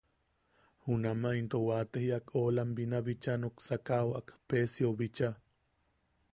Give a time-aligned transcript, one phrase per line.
[0.85, 5.29] Junamaʼa into waate jiak oʼolam binabicha nuksakaʼawak Pesiou bicha.